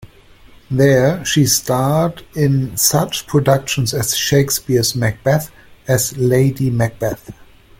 There, 0.71 1.23
she 1.23 1.45
starred 1.45 2.23
in 2.35 2.75
such 2.75 3.27
productions 3.27 3.93
as 3.93 4.15
Shakespeare's 4.17 4.95
"Macbeth" 4.95 5.51
as 5.87 6.17
Lady 6.17 6.71
Macbeth. 6.71 7.29